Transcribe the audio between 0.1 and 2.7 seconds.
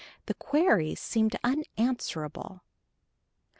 The query seemed unanswerable.